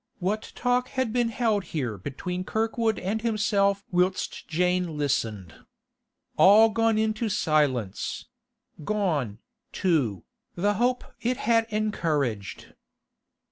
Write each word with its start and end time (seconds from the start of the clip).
What 0.17 0.51
talk 0.55 0.87
had 0.87 1.13
been 1.13 1.29
held 1.29 1.63
here 1.63 1.95
between 1.95 2.43
Kirkwood 2.43 2.97
and 2.97 3.21
himself 3.21 3.83
whilst 3.91 4.47
Jane 4.47 4.97
listened! 4.97 5.53
All 6.37 6.69
gone 6.69 6.97
into 6.97 7.29
silence; 7.29 8.25
gone, 8.83 9.37
too, 9.71 10.23
the 10.55 10.73
hope 10.81 11.03
it 11.21 11.37
had 11.37 11.67
encouraged. 11.69 12.73